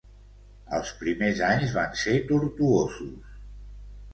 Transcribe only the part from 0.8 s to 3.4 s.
primers anys van ser tortuosos.